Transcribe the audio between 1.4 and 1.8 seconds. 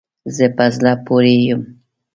یم